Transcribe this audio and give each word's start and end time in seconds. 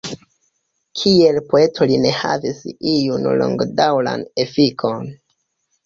Kiel 1.01 1.37
poeto 1.51 1.87
li 1.93 1.99
ne 2.07 2.15
havis 2.23 2.65
iun 2.95 3.31
longdaŭran 3.45 4.29
efikon. 4.49 5.11